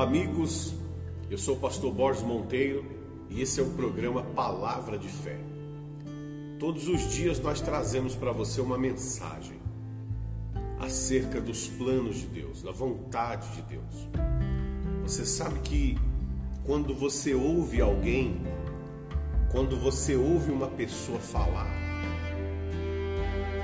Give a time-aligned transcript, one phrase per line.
[0.00, 0.72] Olá, amigos.
[1.30, 2.86] Eu sou o pastor Borges Monteiro
[3.28, 5.36] e esse é o programa Palavra de Fé.
[6.58, 9.60] Todos os dias nós trazemos para você uma mensagem
[10.78, 14.08] acerca dos planos de Deus, da vontade de Deus.
[15.02, 15.98] Você sabe que
[16.64, 18.40] quando você ouve alguém,
[19.52, 21.70] quando você ouve uma pessoa falar,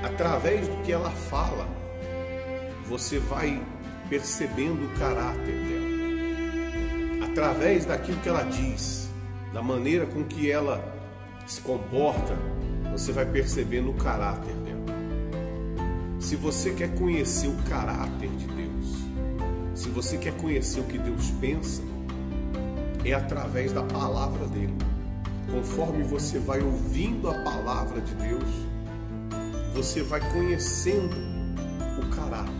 [0.03, 1.67] através do que ela fala,
[2.87, 3.59] você vai
[4.07, 5.86] percebendo o caráter dela
[7.37, 9.07] através daquilo que ela diz,
[9.53, 10.83] da maneira com que ela
[11.45, 12.35] se comporta,
[12.91, 14.85] você vai percebendo o caráter dela.
[16.19, 18.97] Se você quer conhecer o caráter de Deus,
[19.75, 21.83] se você quer conhecer o que Deus pensa,
[23.05, 24.75] é através da palavra dele.
[25.51, 28.49] Conforme você vai ouvindo a palavra de Deus,
[29.75, 31.15] você vai conhecendo
[32.01, 32.51] o caráter.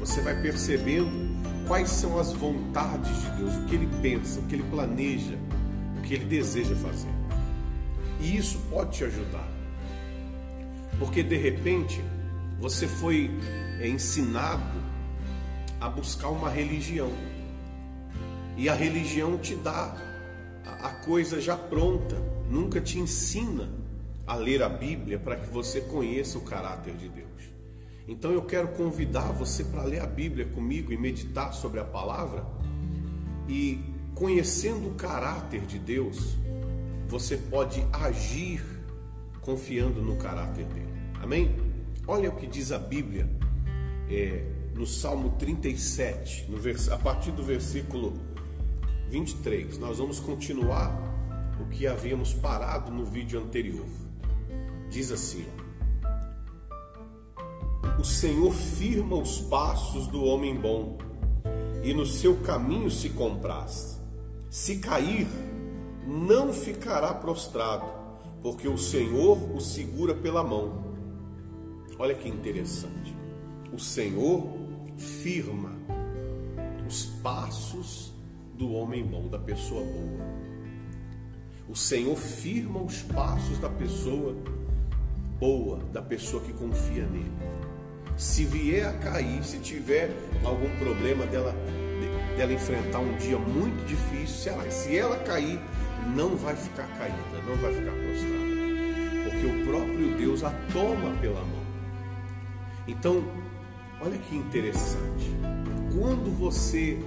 [0.00, 1.23] Você vai percebendo
[1.66, 5.38] quais são as vontades de Deus, o que ele pensa, o que ele planeja,
[5.98, 7.08] o que ele deseja fazer.
[8.20, 9.48] E isso pode te ajudar.
[10.98, 12.02] Porque de repente
[12.58, 13.30] você foi
[13.80, 14.62] é, ensinado
[15.80, 17.12] a buscar uma religião.
[18.56, 19.94] E a religião te dá
[20.64, 22.16] a coisa já pronta,
[22.48, 23.68] nunca te ensina
[24.26, 27.33] a ler a Bíblia para que você conheça o caráter de Deus.
[28.06, 32.44] Então eu quero convidar você para ler a Bíblia comigo e meditar sobre a palavra.
[33.48, 33.80] E
[34.14, 36.36] conhecendo o caráter de Deus,
[37.08, 38.62] você pode agir
[39.40, 40.92] confiando no caráter dele.
[41.22, 41.54] Amém?
[42.06, 43.28] Olha o que diz a Bíblia
[44.10, 44.44] é,
[44.74, 46.90] no Salmo 37, no vers...
[46.90, 48.12] a partir do versículo
[49.08, 49.78] 23.
[49.78, 50.92] Nós vamos continuar
[51.60, 53.86] o que havíamos parado no vídeo anterior.
[54.90, 55.46] Diz assim:
[57.98, 60.98] o Senhor firma os passos do homem bom,
[61.82, 64.00] e no seu caminho se compraz.
[64.50, 65.26] Se cair,
[66.06, 67.86] não ficará prostrado,
[68.42, 70.84] porque o Senhor o segura pela mão.
[71.98, 73.14] Olha que interessante.
[73.72, 74.46] O Senhor
[74.96, 75.72] firma
[76.86, 78.12] os passos
[78.54, 80.44] do homem bom, da pessoa boa.
[81.68, 84.36] O Senhor firma os passos da pessoa
[85.38, 87.53] boa, da pessoa que confia nele
[88.16, 90.10] se vier a cair, se tiver
[90.44, 91.54] algum problema dela,
[92.36, 95.60] dela enfrentar um dia muito difícil, se ela, se ela cair,
[96.14, 97.16] não vai ficar caída,
[97.46, 98.44] não vai ficar prostrada,
[99.24, 101.64] porque o próprio Deus a toma pela mão.
[102.86, 103.24] Então,
[104.00, 105.34] olha que interessante,
[105.98, 106.98] quando você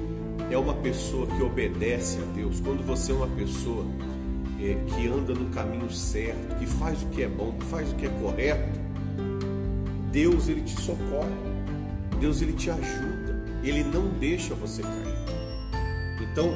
[0.50, 3.86] é uma pessoa que obedece a Deus, quando você é uma pessoa
[4.60, 7.96] é, que anda no caminho certo, que faz o que é bom, que faz o
[7.96, 8.77] que é correto,
[10.18, 11.30] Deus ele te socorre,
[12.20, 15.16] Deus ele te ajuda, ele não deixa você cair.
[16.20, 16.50] Então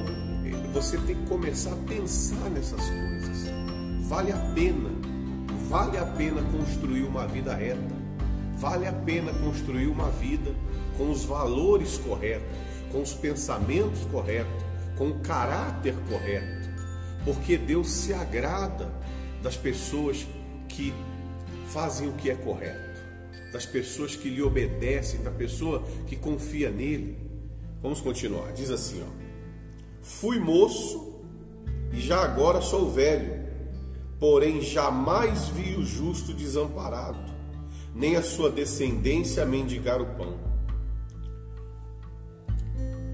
[0.73, 3.51] você tem que começar a pensar nessas coisas.
[4.09, 4.89] Vale a pena,
[5.69, 7.95] vale a pena construir uma vida reta,
[8.57, 10.55] vale a pena construir uma vida
[10.97, 12.57] com os valores corretos,
[12.91, 14.65] com os pensamentos corretos,
[14.97, 16.67] com o caráter correto,
[17.23, 18.91] porque Deus se agrada
[19.43, 20.25] das pessoas
[20.67, 20.91] que
[21.67, 22.90] fazem o que é correto
[23.51, 27.17] das pessoas que lhe obedecem, da pessoa que confia nele.
[27.81, 28.53] Vamos continuar.
[28.53, 29.21] Diz assim, ó:
[30.01, 31.21] Fui moço
[31.91, 33.45] e já agora sou velho,
[34.19, 37.19] porém jamais vi o justo desamparado,
[37.93, 40.39] nem a sua descendência mendigar o pão.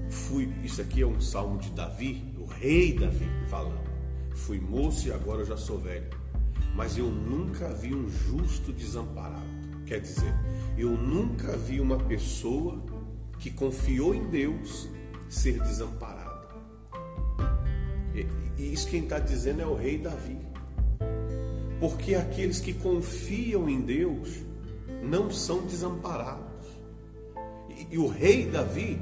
[0.08, 3.88] Fui, isso aqui é um salmo de Davi, o rei Davi falando.
[4.34, 6.08] Fui moço e agora já sou velho,
[6.74, 9.57] mas eu nunca vi um justo desamparado
[9.88, 10.34] Quer dizer,
[10.76, 12.78] eu nunca vi uma pessoa
[13.38, 14.86] que confiou em Deus
[15.30, 16.46] ser desamparada.
[18.58, 20.36] E isso quem está dizendo é o rei Davi.
[21.80, 24.28] Porque aqueles que confiam em Deus
[25.02, 26.66] não são desamparados.
[27.70, 29.00] E, e o rei Davi,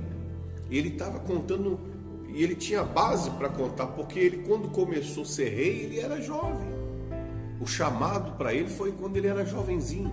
[0.70, 1.80] ele estava contando,
[2.28, 6.22] e ele tinha base para contar, porque ele, quando começou a ser rei, ele era
[6.22, 6.68] jovem.
[7.60, 10.12] O chamado para ele foi quando ele era jovenzinho.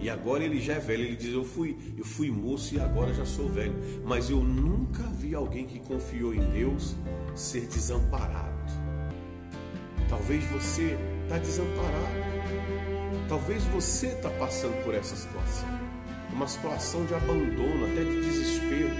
[0.00, 1.04] E agora ele já é velho.
[1.04, 3.74] Ele diz: Eu fui, eu fui moço e agora já sou velho.
[4.04, 6.94] Mas eu nunca vi alguém que confiou em Deus
[7.34, 8.48] ser desamparado.
[10.08, 12.38] Talvez você está desamparado.
[13.28, 15.68] Talvez você está passando por essa situação.
[16.32, 18.90] Uma situação de abandono, até de desespero.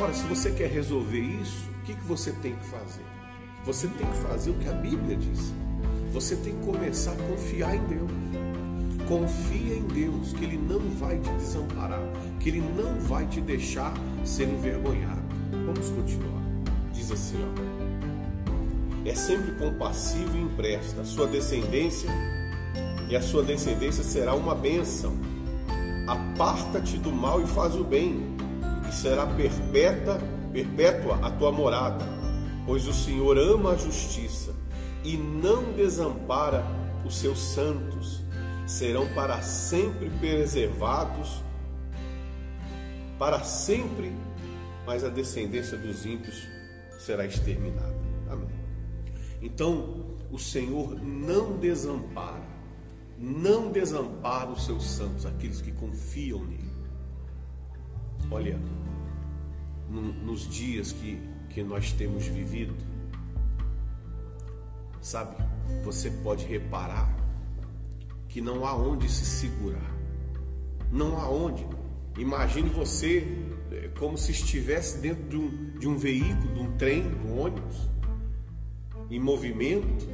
[0.00, 3.04] Ora, se você quer resolver isso, o que, que você tem que fazer?
[3.64, 5.52] Você tem que fazer o que a Bíblia diz.
[6.12, 8.10] Você tem que começar a confiar em Deus.
[9.10, 12.00] Confia em Deus, que Ele não vai te desamparar,
[12.38, 13.92] que Ele não vai te deixar
[14.24, 15.20] ser envergonhado.
[15.66, 16.40] Vamos continuar.
[16.92, 19.08] Diz assim, ó.
[19.08, 21.00] É sempre compassivo e empresta.
[21.00, 22.08] A sua descendência
[23.08, 25.18] e a sua descendência será uma bênção.
[26.06, 28.36] Aparta-te do mal e faz o bem,
[28.88, 30.20] e será perpétua,
[30.52, 32.06] perpétua a tua morada,
[32.64, 34.54] pois o Senhor ama a justiça
[35.02, 36.64] e não desampara
[37.04, 38.29] os seus santos.
[38.70, 41.42] Serão para sempre preservados,
[43.18, 44.12] para sempre,
[44.86, 46.46] mas a descendência dos ímpios
[46.98, 47.96] será exterminada.
[48.30, 48.48] Amém.
[49.42, 52.50] Então, o Senhor não desampara
[53.20, 56.72] não desampara os seus santos, aqueles que confiam nele.
[58.30, 58.58] Olha,
[59.90, 61.20] no, nos dias que,
[61.50, 62.74] que nós temos vivido,
[65.02, 65.36] sabe,
[65.84, 67.14] você pode reparar
[68.30, 69.92] que não há onde se segurar.
[70.90, 71.66] Não há onde.
[72.16, 73.26] Imagine você
[73.72, 77.40] é, como se estivesse dentro de um, de um veículo, de um trem, de um
[77.40, 77.88] ônibus,
[79.10, 80.08] em movimento,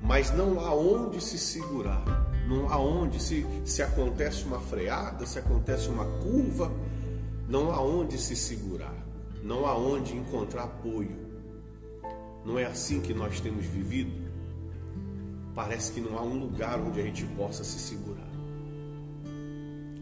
[0.00, 2.04] mas não há onde se segurar,
[2.46, 6.72] não há onde, se, se acontece uma freada, se acontece uma curva,
[7.48, 9.04] não há onde se segurar,
[9.42, 11.24] não há onde encontrar apoio.
[12.44, 14.23] Não é assim que nós temos vivido?
[15.54, 18.28] Parece que não há um lugar onde a gente possa se segurar.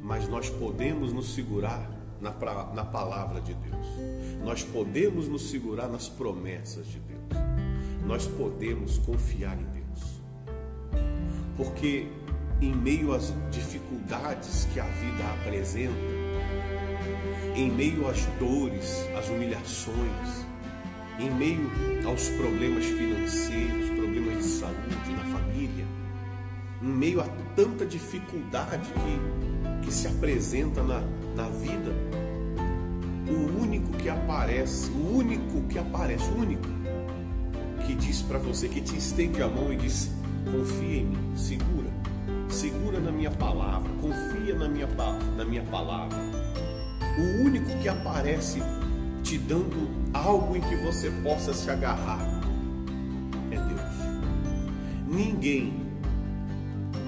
[0.03, 1.91] Mas nós podemos nos segurar
[2.21, 2.31] na,
[2.73, 3.87] na palavra de Deus,
[4.45, 7.21] nós podemos nos segurar nas promessas de Deus,
[8.07, 10.21] nós podemos confiar em Deus.
[11.57, 12.07] Porque
[12.61, 15.93] em meio às dificuldades que a vida apresenta,
[17.57, 20.47] em meio às dores, às humilhações,
[21.19, 21.71] em meio
[22.07, 25.25] aos problemas financeiros, problemas de saúde na
[27.03, 27.27] meio a
[27.57, 31.01] tanta dificuldade que, que se apresenta na,
[31.35, 31.93] na vida,
[33.29, 36.69] o único que aparece, o único que aparece, o único
[37.85, 40.13] que diz para você, que te estende a mão e diz:
[40.45, 41.91] confia em mim, segura,
[42.49, 44.87] segura na minha palavra, confia na minha,
[45.37, 46.17] na minha palavra.
[47.19, 48.61] O único que aparece
[49.25, 52.21] te dando algo em que você possa se agarrar
[53.51, 53.93] é Deus.
[55.09, 55.82] Ninguém,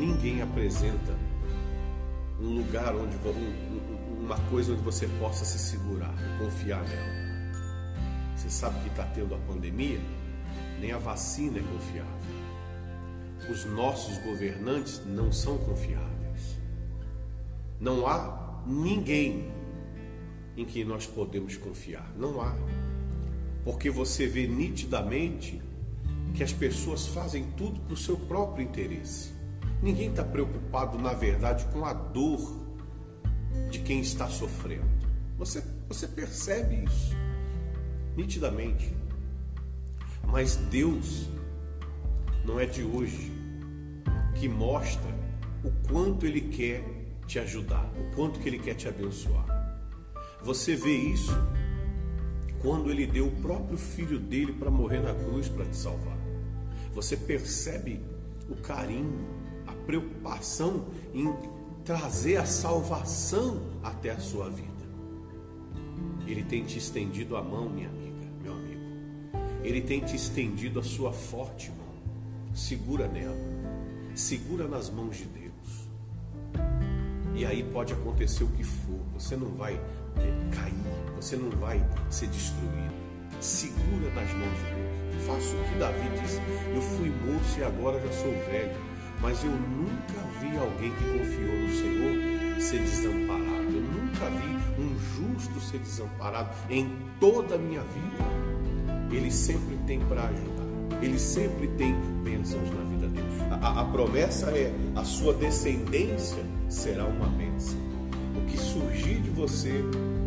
[0.04, 1.14] ninguém apresenta
[2.40, 3.16] um lugar onde
[4.20, 7.24] uma coisa onde você possa se segurar, confiar nela.
[8.36, 10.00] Você sabe que está tendo a pandemia,
[10.80, 12.44] nem a vacina é confiável
[13.50, 16.58] os nossos governantes não são confiáveis.
[17.80, 19.50] Não há ninguém
[20.56, 22.10] em quem nós podemos confiar.
[22.16, 22.54] Não há.
[23.64, 25.60] Porque você vê nitidamente
[26.34, 29.33] que as pessoas fazem tudo para o seu próprio interesse.
[29.84, 32.40] Ninguém está preocupado, na verdade, com a dor
[33.70, 34.88] de quem está sofrendo.
[35.36, 37.14] Você, você percebe isso
[38.16, 38.96] nitidamente.
[40.26, 41.28] Mas Deus
[42.46, 43.31] não é de hoje
[44.34, 45.14] que mostra
[45.62, 46.82] o quanto ele quer
[47.26, 49.44] te ajudar, o quanto que ele quer te abençoar.
[50.42, 51.37] Você vê isso
[52.62, 56.16] quando ele deu o próprio filho dele para morrer na cruz para te salvar.
[56.94, 58.00] Você percebe
[58.48, 59.44] o carinho,
[59.86, 61.32] preocupação em
[61.85, 64.73] trazer a salvação até a sua vida.
[66.26, 68.80] Ele tem te estendido a mão, minha amiga, meu amigo.
[69.62, 71.85] Ele tem te estendido a sua forte mão.
[72.54, 73.54] Segura nela
[74.14, 75.88] segura nas mãos de Deus.
[77.35, 80.75] E aí pode acontecer o que for, você não vai é, cair,
[81.16, 82.94] você não vai ser destruído.
[83.40, 85.26] Segura nas mãos de Deus.
[85.26, 86.40] Faça o que Davi disse:
[86.73, 88.73] Eu fui moço e agora já sou velho,
[89.25, 93.73] mas eu nunca vi alguém que confiou no Senhor ser desamparado.
[93.73, 99.11] Eu nunca vi um justo ser desamparado em toda a minha vida.
[99.11, 102.95] Ele sempre tem para ajudar, ele sempre tem bênçãos na vida
[103.62, 107.78] a, a promessa é: a sua descendência será uma bênção.
[108.37, 109.73] O que surgir de você,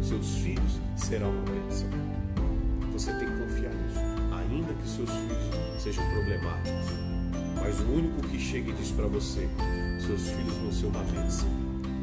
[0.01, 1.87] seus filhos, será uma bênção.
[2.93, 3.99] Você tem que confiar nisso,
[4.31, 7.06] ainda que seus filhos sejam problemáticos.
[7.67, 9.45] Mas o único que chega e diz para você:
[9.99, 11.49] seus filhos vão ser uma bênção,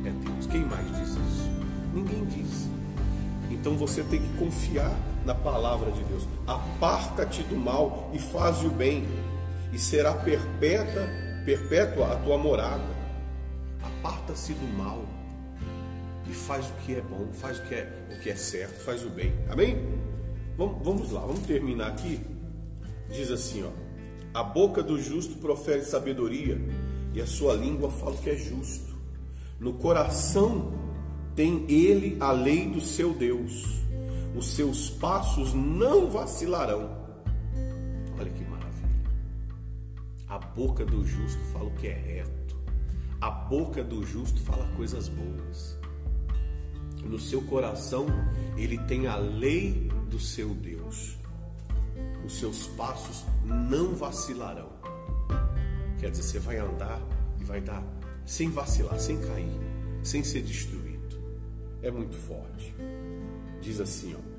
[0.05, 0.47] é Deus.
[0.47, 1.51] Quem mais diz isso?
[1.95, 2.69] Ninguém diz.
[3.51, 4.95] Então você tem que confiar
[5.25, 6.29] na palavra de Deus.
[6.47, 9.09] Aparta-te do mal e faz o bem
[9.73, 11.09] e será perpétua,
[11.47, 12.85] perpétua a tua morada.
[13.83, 15.03] Aparta-se do mal
[16.29, 19.03] e faz o que é bom, faz o que é, o que é certo, faz
[19.03, 19.33] o bem.
[19.49, 19.79] Amém?
[20.59, 22.21] Vamos, vamos lá, vamos terminar aqui.
[23.09, 23.84] Diz assim, ó:
[24.35, 26.61] A boca do justo profere sabedoria
[27.15, 28.93] e a sua língua fala que é justo.
[29.61, 30.73] No coração
[31.37, 33.81] tem ele a lei do seu Deus.
[34.37, 36.91] os seus passos não vacilarão.
[38.19, 38.91] Olha que maravilha.
[40.27, 42.57] A boca do justo fala o que é reto.
[43.21, 45.79] A boca do justo fala coisas boas.
[47.05, 48.07] No seu coração,
[48.57, 51.17] ele tem a lei do seu Deus.
[52.25, 54.71] Os seus passos não vacilarão.
[55.99, 57.01] Quer dizer, você vai andar
[57.39, 57.83] e vai dar
[58.25, 59.61] sem vacilar, sem cair,
[60.03, 61.19] sem ser destruído.
[61.83, 62.75] É muito forte.
[63.61, 64.35] Diz assim, ó.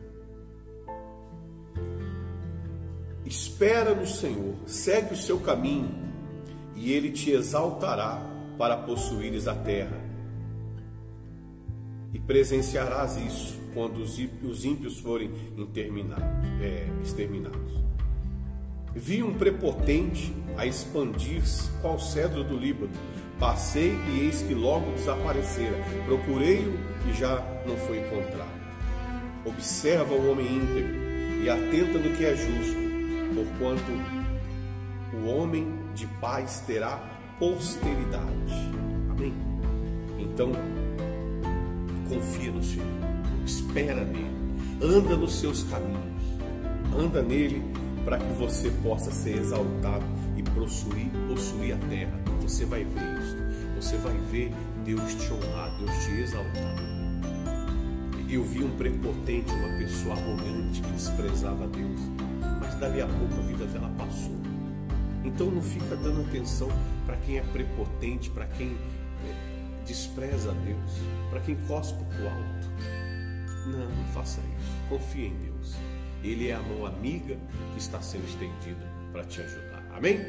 [3.25, 5.89] Espera no Senhor, segue o seu caminho,
[6.75, 8.21] e ele te exaltará
[8.57, 9.99] para possuires a terra.
[12.13, 15.29] E presenciarás isso quando os ímpios forem
[16.61, 17.73] é, exterminados.
[18.95, 22.93] Vi um prepotente a expandir-se qual cedro do Líbano.
[23.37, 25.77] Passei e eis que logo desaparecera.
[26.05, 26.73] Procurei-o
[27.09, 28.55] e já não foi encontrado.
[29.45, 30.95] Observa o homem íntegro
[31.43, 32.77] e atenta no que é justo,
[33.35, 33.91] porquanto
[35.13, 36.97] o homem de paz terá
[37.37, 38.53] posteridade.
[39.09, 39.33] Amém?
[40.17, 40.51] Então,
[42.07, 42.87] confia no Senhor,
[43.45, 44.31] espera nele,
[44.81, 46.23] anda nos seus caminhos,
[46.97, 47.63] anda nele
[48.03, 50.05] para que você possa ser exaltado
[50.37, 52.19] e possuir, possuir a terra.
[52.41, 53.35] Você vai ver isso.
[53.75, 54.51] Você vai ver
[54.85, 56.75] Deus te honrar, Deus te exaltar.
[58.29, 62.01] Eu vi um prepotente, uma pessoa arrogante que desprezava Deus,
[62.59, 64.35] mas dali a pouco a vida dela passou.
[65.23, 66.69] Então não fica dando atenção
[67.05, 68.75] para quem é prepotente, para quem
[69.23, 70.91] é, despreza a Deus,
[71.29, 72.64] para quem cospe o alto.
[73.65, 74.89] Não, não faça isso.
[74.89, 75.75] Confie em Deus.
[76.23, 77.37] Ele é a mão amiga
[77.73, 79.87] que está sendo estendida para te ajudar.
[79.93, 80.19] Amém?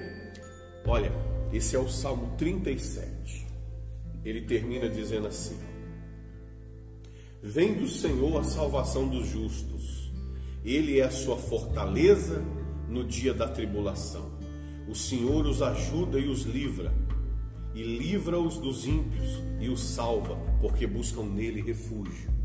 [0.87, 1.11] Olha,
[1.53, 3.47] esse é o Salmo 37.
[4.25, 5.59] Ele termina dizendo assim:
[7.43, 10.13] Vem do Senhor a salvação dos justos.
[10.65, 12.43] Ele é a sua fortaleza
[12.89, 14.37] no dia da tribulação.
[14.89, 16.93] O Senhor os ajuda e os livra,
[17.75, 22.36] e livra-os dos ímpios e os salva, porque buscam nele refúgio.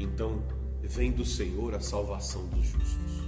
[0.00, 0.42] Então,
[0.82, 3.20] vem do Senhor a salvação dos justos.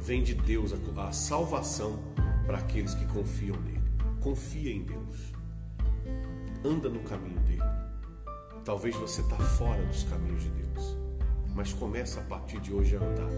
[0.00, 1.98] Vem de Deus a, salvação
[2.46, 3.82] para aqueles que confiam nele.
[4.20, 5.32] Confia em Deus.
[6.64, 7.62] Anda no caminho dele.
[8.64, 10.96] Talvez você está fora dos caminhos de Deus,
[11.52, 13.30] mas começa a partir de hoje a andar.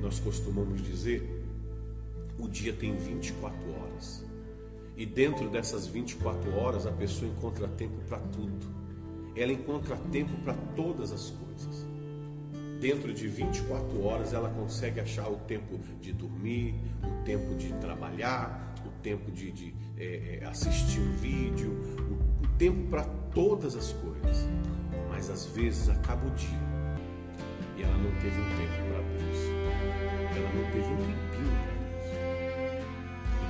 [0.00, 1.22] Nós costumamos dizer,
[2.40, 4.24] o dia tem 24 horas.
[4.96, 8.77] E dentro dessas 24 horas a pessoa encontra tempo para tudo.
[9.38, 11.88] Ela encontra tempo para todas as coisas
[12.80, 18.74] dentro de 24 horas ela consegue achar o tempo de dormir, o tempo de trabalhar,
[18.86, 23.04] o tempo de, de é, é assistir um vídeo, o, o tempo para
[23.34, 24.48] todas as coisas.
[25.08, 26.68] Mas às vezes acaba o dia
[27.76, 29.38] e ela não teve um tempo para Deus,
[30.36, 32.08] ela não teve um tempinho para Deus.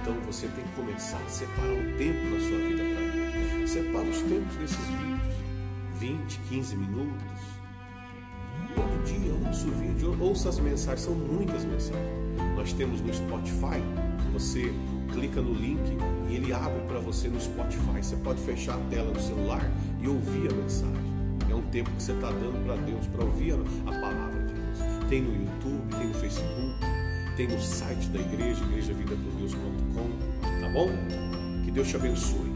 [0.01, 3.71] Então você tem que começar a separar um tempo na sua vida para Deus.
[3.71, 5.18] Separa os tempos desses vídeos,
[5.99, 7.59] 20, 15 minutos
[8.75, 12.07] todo dia ouça o vídeo, ouça as mensagens, são muitas mensagens.
[12.57, 13.83] Nós temos no Spotify,
[14.33, 14.73] você
[15.13, 15.81] clica no link
[16.29, 18.03] e ele abre para você no Spotify.
[18.03, 19.69] Você pode fechar a tela do celular
[20.01, 21.09] e ouvir a mensagem.
[21.51, 23.55] É um tempo que você está dando para Deus, para ouvir
[23.87, 24.79] a palavra de Deus.
[25.09, 26.75] Tem no YouTube, tem no Facebook,
[27.37, 30.11] tem no site da igreja, igrejavidacondeus.com,
[30.61, 30.89] tá bom?
[31.65, 32.53] Que Deus te abençoe.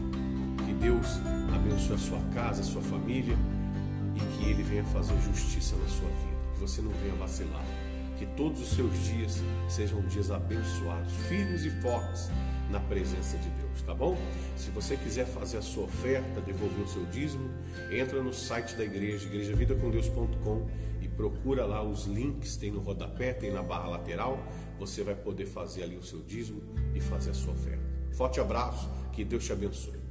[0.65, 1.19] Que Deus
[1.55, 3.35] abençoe a sua casa, a sua família
[4.15, 7.65] e que Ele venha fazer justiça na sua vida, que você não venha vacilar,
[8.17, 12.29] que todos os seus dias sejam dias abençoados, firmes e fortes
[12.69, 14.17] na presença de Deus, tá bom?
[14.55, 17.49] Se você quiser fazer a sua oferta, devolver o seu dízimo,
[17.91, 20.67] entra no site da igreja, igrejavidacondeus.com
[21.01, 24.43] e procura lá os links, tem no rodapé, tem na barra lateral,
[24.79, 26.61] você vai poder fazer ali o seu dízimo
[26.95, 27.83] e fazer a sua oferta.
[28.11, 30.02] Forte abraço, que Deus te abençoe.